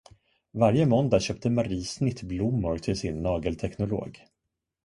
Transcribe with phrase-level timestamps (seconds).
[0.53, 4.19] Varje måndag köpte Marie snittblommor till sin nagelteknolog.